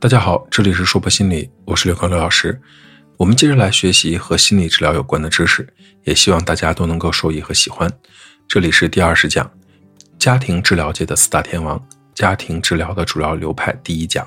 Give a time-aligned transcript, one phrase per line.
[0.00, 2.58] 大家好，这里是说博心理，我是刘康刘老师。
[3.18, 5.68] 我们接着来学习和心理治疗有关的知识，
[6.04, 7.86] 也希望大家都能够受益和喜欢。
[8.48, 9.52] 这里是第二十讲，
[10.18, 11.78] 家庭治疗界的四大天王，
[12.14, 14.26] 家庭治疗的主要流派第一讲，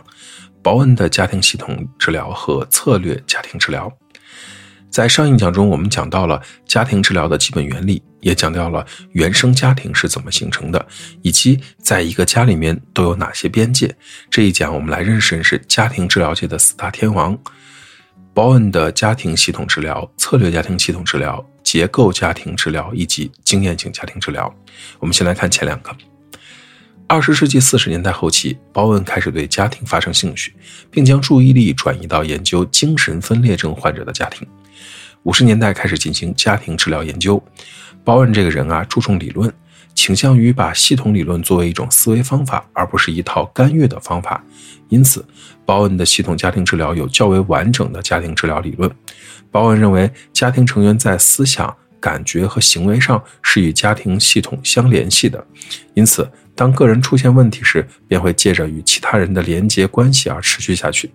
[0.62, 3.92] 保恩的家庭系统治疗和策略家庭治疗。
[4.94, 10.86] 在上一讲中，我们讲到了家庭治疗的基本原理，也讲到了原生家庭是怎么形成的，
[11.24, 13.96] 以及在一个家里面都有哪些边界。
[14.30, 17.36] 这一讲，我们来认识认识家庭治疗界的四大天王：
[18.36, 24.54] 保恩的家庭系统治疗、策略家庭系统治疗、结构家庭治疗以及经验性家庭治疗。
[25.00, 25.90] 我们先来看前两个。
[27.08, 30.54] 二十世纪四十年代后期，鲍恩开始对家庭发生兴趣，
[30.92, 34.48] 并将注意力转移到研究精神分裂症患者的家庭。
[35.24, 37.42] 五十年代开始进行家庭治疗研究，
[38.04, 39.52] 鲍恩这个人啊，注重理论，
[39.96, 44.44] 倾向于把系统理论作为一种思维方法，而不是一套干预的方法。
[44.90, 45.26] 因此，
[45.66, 48.92] 鲍恩的系统家庭治疗有较为完整的家庭治疗理论。
[49.50, 51.74] 鲍恩认为，家庭成员在思想、
[52.04, 55.42] 感觉和行为上是与家庭系统相联系的，
[55.94, 56.30] 因此。
[56.56, 61.10] 当个人出现问题时，便会借着与其他人的连接关系而持续下去。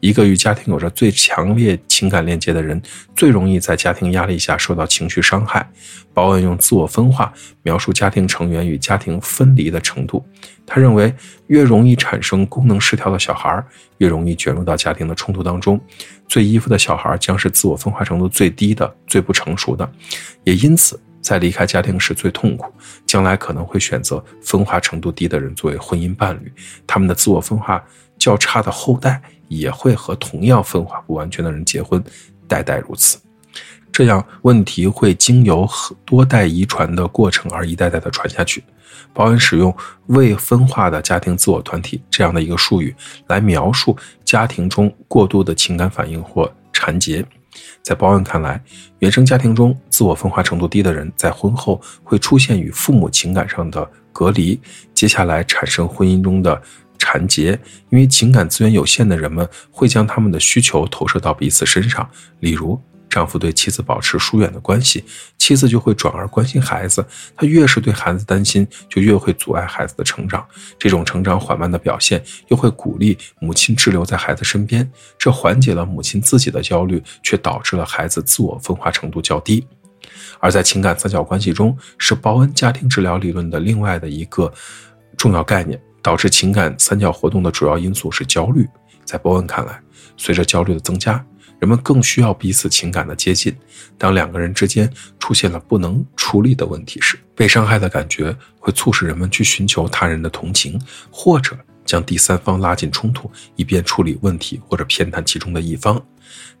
[0.00, 2.80] 一个与家庭有着最强烈情感链接的人，
[3.16, 5.66] 最容易在家庭压力下受到情绪伤害。
[6.12, 10.22] 鲍恩用自我分化描述家庭成员与家庭分离的程度。
[10.74, 11.14] 他认为，
[11.48, 13.62] 越容易产生功能失调的小孩，
[13.98, 15.78] 越容易卷入到家庭的冲突当中。
[16.26, 19.86] 最依附的小孩将是自我分化程度最低的、最不成熟的，
[20.44, 20.98] 也因此。
[21.20, 22.72] 在离开家庭时最痛苦，
[23.06, 26.50] 将来可能会选择分化程度低的人作为婚姻伴侣。
[26.86, 27.84] 他们的自我分化
[28.18, 32.02] 较差的后代也会和同样分化不完全的人结婚，
[32.48, 33.18] 代代如此。
[33.92, 35.68] 这样问题会经由
[36.04, 38.64] 多代遗传的过程而一代代的传下去。
[39.12, 39.74] 保恩使用
[40.06, 42.94] 未分化的家庭自我团体这样的一个术语
[43.26, 47.22] 来描述家庭中过度的情感反应或缠结。
[47.82, 48.62] 在包恩看来，
[49.00, 54.58] 原生家庭中自我分化程度低的人，在婚后会出现与父母情感上的隔离，
[54.94, 56.62] 接下来产生婚姻中的
[56.96, 57.50] 缠结。
[57.90, 62.08] 因为情感资源有限的人们会将他们的需求投射到彼此身上，
[62.40, 62.80] 例如。
[63.12, 65.04] 丈夫对妻子保持疏远的关系，
[65.36, 67.04] 妻子就会转而关心孩子。
[67.36, 70.42] 她越是对孩子担心，就越会阻碍孩子的成长。
[70.78, 74.90] 这种成长缓慢的表现，又会鼓励母亲滞留在孩子身边。
[75.18, 79.66] 这缓解了母亲自己的焦虑，却导致了孩子自我分化程度较低。
[80.40, 84.50] 而在情感三角关系中，是鲍恩家庭治疗理论的另外的一个
[85.18, 85.78] 重要概念。
[86.04, 88.68] 导致情感三角活动的主要因素是焦虑。
[89.04, 89.80] 在鲍恩看来，
[90.16, 91.24] 随着焦虑的增加。
[91.62, 93.56] 人们更需要彼此情感的接近。
[93.96, 100.76] 当两个人之间出现了不能处理的问题时，被伤害的感觉会促使人们去寻求他人的同情，
[101.08, 106.04] 或者将第三方拉进冲突，以便处理问题或者偏袒其中的一方。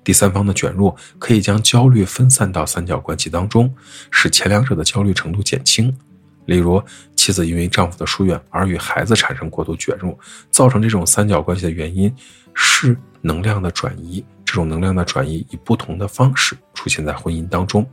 [0.04, 3.74] 第三方的卷入可以将焦虑分散到三角关系当中，
[4.12, 5.92] 使前两者的焦虑程度减轻。
[6.46, 6.80] 例如，
[7.16, 10.16] 妻子因为丈夫的疏远而与孩子产生过度卷入，
[10.48, 12.14] 造成这种三角关系的原因
[12.54, 14.24] 是能量的转移。
[14.52, 17.90] 这种能量的转移以不同的方式出现在婚姻当中。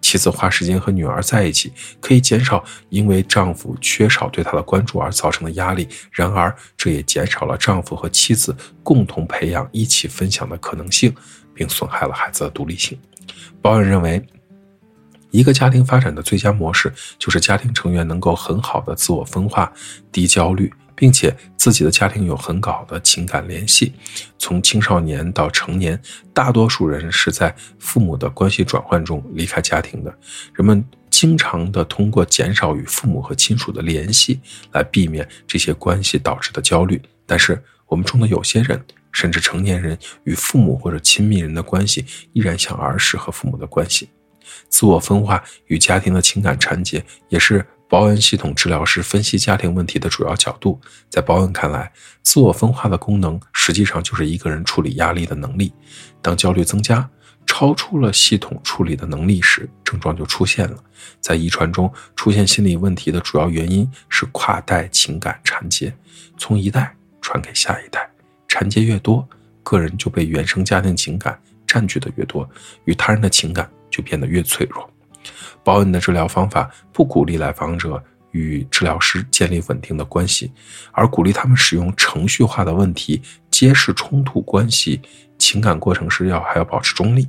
[0.00, 5.88] 妻子花时间和女儿在一起，可以减少因为丈夫缺少对她的关注而造成的压力。
[6.10, 11.14] 然而，这也减少了丈夫和妻子共同培养、一起分享的可能性，
[11.54, 12.98] 并损害了孩子的独立性。
[13.62, 14.20] 保恩认为，
[15.30, 19.72] 一个家庭发展的最佳模式就是家庭成员能够很好的自我分化、
[20.10, 20.72] 低焦虑。
[21.00, 23.94] 并且自己的家庭有很好的情感联系，
[24.38, 25.98] 从青少年到成年，
[26.34, 30.14] 大多数人是在父母的关系转换中离开家庭的。
[30.52, 34.38] 人们经常的通过减少与父母和亲属的联系
[34.72, 37.00] 来避免这些关系导致的焦虑。
[37.24, 38.78] 但是我们中的有些人，
[39.10, 44.10] 甚至成年人与父母或者亲密人的关系依然像儿时和父母的关系。
[44.68, 47.64] 自我分化与家庭的情感缠结也是。
[47.90, 51.90] 包恩系统治疗师分析家庭问题的主要角度，在包恩看来，
[52.22, 55.72] 自我分化的功能实际上就是一个人处理压力的能力。
[56.22, 57.10] 当焦虑增加，
[57.44, 60.76] 超出了系统处理的能力时，症状就出现了。
[61.20, 65.92] 在遗传中出现心理问题的主要原因是跨代情感缠结，
[66.38, 68.08] 从一代传给下一代，
[68.46, 69.28] 缠结越多，
[69.64, 71.36] 个人就被原生家庭情感
[71.66, 72.48] 占据的越多，
[72.84, 74.88] 与他人的情感就变得越脆弱。
[75.62, 78.02] 鲍恩的治疗方法不鼓励来访者
[78.32, 80.52] 与治疗师建立稳定的关系，
[80.92, 83.20] 而鼓励他们使用程序化的问题
[83.50, 85.00] 揭示冲突关系。
[85.38, 87.28] 情感过程时要还要保持中立。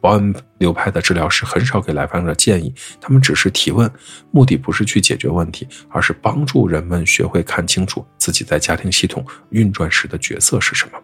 [0.00, 3.88] 保恩流派的治疗师很少给来访者建议，他们只是提问，
[4.32, 10.98] 目的不是去解决问题，而是帮助人们学会看清楚自己在家庭系统运转时的角色是什么。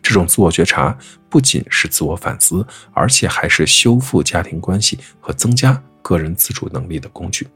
[0.00, 0.96] 这种自我觉察
[1.28, 7.46] 不仅是自我反思，而且还是修复家庭关系和增加个人自主能力的工具。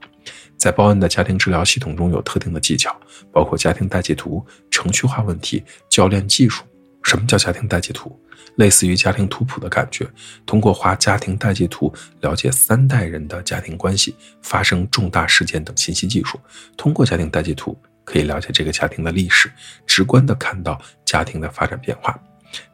[0.58, 2.94] 在报恩的家庭治疗系统中有特定的技巧，
[3.32, 6.62] 包括家庭代际图、程序化问题、教练技术。
[7.02, 8.16] 什么叫家庭代际图？
[8.56, 10.06] 类似于家庭图谱的感觉，
[10.44, 16.38] 通过画家庭代际图了解三代人的家庭关系、发生重大事件等信息技术。
[16.76, 19.50] 通过家庭代际图可以了解这个家庭的历史，
[19.86, 22.16] 直观地看到家庭的发展变化。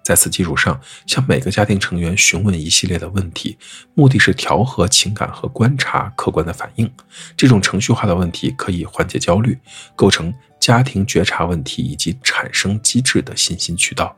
[0.03, 3.59] 在此基础上，向每个家庭成员询问一系列的问题，
[3.95, 6.91] 目的是调和情感和观察客观的反应。
[7.37, 9.59] 这种程序化的问题可以缓解焦虑，
[9.95, 14.17] 构成家庭觉察问题以及产生机制的信息渠道。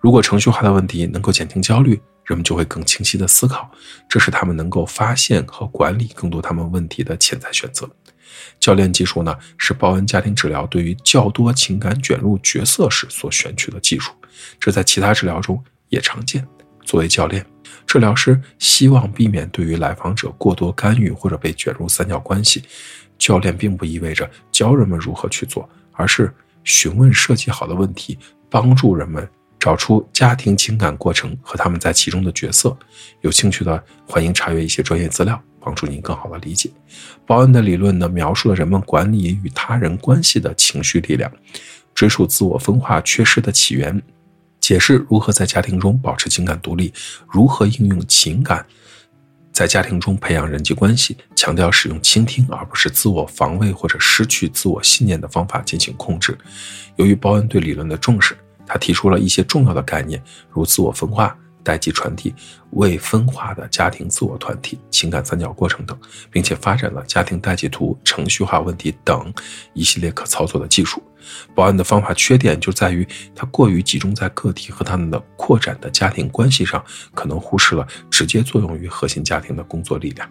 [0.00, 3.70] 如果程序化的问题能够减轻焦虑，人们就会更清晰地思考，
[4.06, 7.88] 这是他们能够发现和管理更多他们问题的潜在选择。
[8.58, 14.12] 教练技术呢，是报恩家庭治疗对于较多情感卷入角色时所选取的技术，
[14.58, 16.46] 这在其他治疗中也常见。
[16.84, 17.44] 作为教练，
[17.86, 22.62] 治疗师希望避免对于来访者过多干预或者被卷入三角关系。
[23.16, 26.34] 教练并不意味着教人们如何去做，而是
[26.64, 28.18] 询问设计好的问题，
[28.50, 29.28] 帮助人们。
[29.56, 32.76] 找出家庭情感过程和他们在其中的角色，
[33.22, 36.70] 有兴趣的欢迎查阅一些专业资料，帮助您更好的理解。
[37.24, 41.32] 报恩的理论呢，描述了人们管理与他人关系的情绪力量，
[41.94, 44.02] 追溯自我分化缺失的起源，
[44.60, 46.92] 解释如何在家庭中保持情感独立，
[47.30, 48.66] 如何应用情感
[49.50, 56.36] 在家庭中培养人际关系，强调使用倾听而不是自我防卫或者失去自我信念的方法进行控制。
[56.96, 58.36] 由于报恩对理论的重视。
[58.66, 62.32] 他提出了一些重要的概念，如自我分化、代际传递、
[62.70, 65.98] 未分化的家庭自我团体、情感三角过程等，
[66.30, 69.32] 并且发展了家庭代际图、程序化问题等
[69.72, 71.02] 一系列可操作的技术。
[71.54, 76.84] 报恩的方法缺点就在于它过于集中在个体和他们的扩展的家庭关系上，
[77.14, 80.28] 可能忽视了直接作用于核心家庭的工作力量。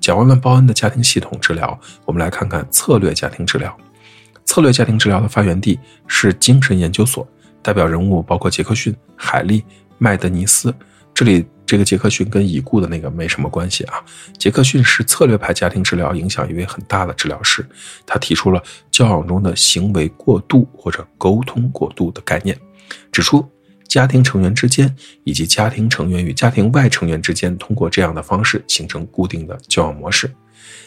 [0.00, 3.76] 讲完了报恩的家庭系统治疗，我们来看看策略家庭治疗。
[4.46, 7.26] 策略家庭治疗的发源地是精神研究所。
[7.62, 9.64] 代表人物包括杰克逊、海利、
[9.98, 10.74] 麦德尼斯。
[11.12, 14.02] 这里这个杰克逊跟已故的那个没什么关系啊。
[14.36, 17.64] 杰克逊是策略派家庭治疗影响一位很大的治疗师，
[18.04, 18.60] 他提出了
[18.90, 22.58] 交往中的行为过度或者沟通过度的概念，
[23.12, 23.48] 指出
[23.86, 24.92] 家庭成员之间
[25.22, 30.28] 以及家庭成员与家庭外成员之间通过这样的方式形成固定的交往模式。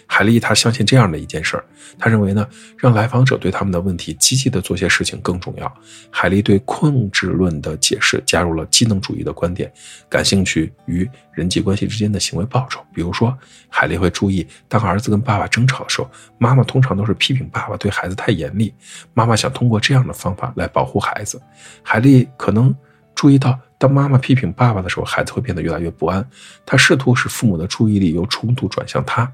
[0.05, 1.63] 海莉她相信这样的一件事儿，
[1.99, 2.47] 他认为呢，
[2.77, 5.71] 让来访者对他们的问题积极的做些事情更重要。
[6.09, 9.71] 海莉对控制论的解释加入了机能主义的观点，
[10.09, 12.81] 感兴趣于人际关系之间的行为报酬。
[12.93, 13.37] 比如说，
[13.69, 18.73] 海莉会注意，当儿子跟爸爸争吵的时候，妈妈通常都是批评爸爸对孩子太严厉，
[19.13, 21.41] 妈妈想通过这样的方法来保护孩子。
[21.83, 22.75] 海莉可能
[23.13, 23.59] 注意到。
[23.77, 26.27] 当妈妈批评爸爸的时候，孩子会变得越来越不安。
[26.65, 29.31] 他试图使父母的注意力由冲突转向他。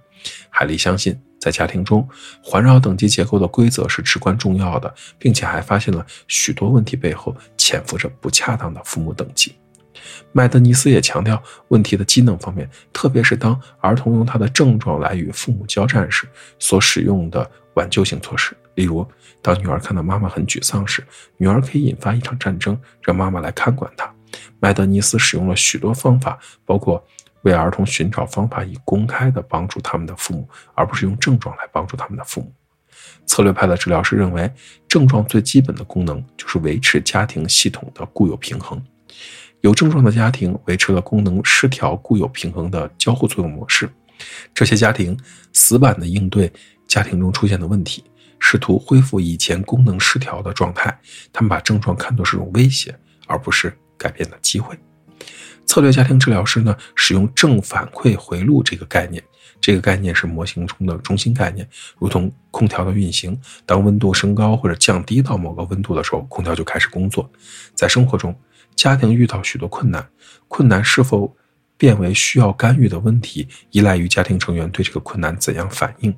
[0.50, 2.08] 海莉相信，在家庭中，
[2.42, 9.56] 环绕等级结构的规则是至关重要的，并且还发现了许多问题背后潜伏着不恰当的父母等级。
[10.34, 16.28] 麦德尼斯也强调问题的机能方面，特别是当儿童用他的症状来与父母交战时
[16.60, 18.56] 所使用的挽救性措施。
[18.76, 19.08] 例如，
[19.42, 21.06] 当女儿看到妈妈很沮丧时，
[21.38, 24.14] 女儿可以引发一场战争，让妈妈来看管她。
[24.60, 27.04] 麦德尼斯使用了许多方法，包括
[27.44, 32.54] 为儿童寻找方法，以公开的帮助他们的父母，而不是用症状来帮助他们的父母。
[33.26, 34.52] 策略派的治疗师认为，
[34.88, 38.82] 症状最基本的功能就是维持家庭系统的固有平衡。
[39.62, 43.90] 有症状的家庭维持了功能失调、固有平衡的交互作用模式。
[44.54, 45.18] 这些家庭
[45.54, 46.52] 死板地应对
[46.88, 48.04] 家庭中出现的问题，
[48.40, 50.98] 试图恢复以前功能失调的状态。
[51.32, 52.94] 他们把症状看作是种威胁，
[53.26, 53.74] 而不是。
[54.04, 54.78] 改变的机会。
[55.66, 59.24] 策略家庭治疗师呢，使用正反馈回路这个概念。
[59.62, 61.66] 这个概念是模型中的中心概念，
[61.98, 63.40] 如同空调的运行。
[63.66, 67.32] 当温度升高或者降低到某个温度的时候，空调就开始工作。
[67.74, 68.38] 在生活中，
[68.76, 70.06] 家庭遇到许多困难，
[70.50, 71.34] 困难是否
[71.78, 76.16] 变为需要干预的问题，依赖于家庭成员对这个困难怎样反应。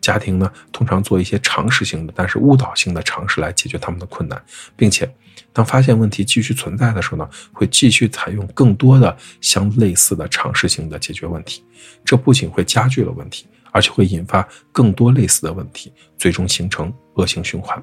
[0.00, 4.42] 家庭呢，通常做一些常识性的，但是误导性的尝试来解决他们的困难，
[4.76, 5.08] 并且。
[5.52, 11.64] 当发现问题继续存在的时候呢，会继续采用更多的相类似的尝试性的解决问题。
[12.04, 17.82] 这不仅会加剧了问题，而且会引发更多类似的问题，最终形成恶性循环。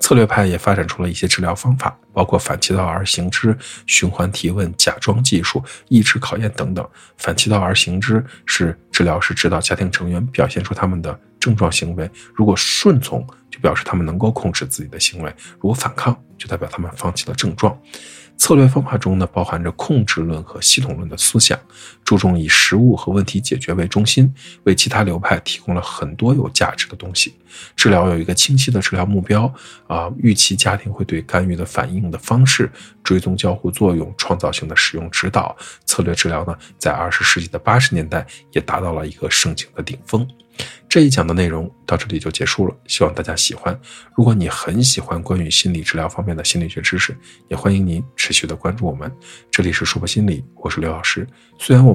[0.00, 3.56] 策略派也发展出了一些治疗方法，包括反其道而行之、
[3.86, 6.88] 循环提问、假装技术、意志考验等等。
[7.16, 17.76] 反其道而行之是治疗师指导家庭成员表现出他们的症状行为，如果顺从，就表示他们能够控制自己的行为；如果反抗，就代表他们放弃了症状。
[18.36, 21.58] 策略方法中呢，包含着控制论和系统论的思想，
[22.08, 24.32] 注重以实物和问题解决为中心，
[24.64, 27.34] 为其他流派提供了很多有价值的东西。
[27.76, 29.52] 治疗有一个清晰的治疗目标
[29.86, 32.72] 啊，预期家庭会对干预的反应的方式，
[33.04, 35.54] 追踪交互作用，创造性的使用指导。
[35.84, 40.26] 策略治疗呢，在二十世纪的八十年代也达到了一个盛景的顶峰。
[40.88, 43.78] 这一讲的内容到这里就结束了，希望大家喜欢。
[44.16, 47.16] 如果你很喜欢关于心理治疗方面的心理学知识，
[47.48, 49.12] 也欢迎您持续的关注我们。
[49.52, 51.24] 这里是说博心理，我是刘老师。
[51.60, 51.94] 虽然我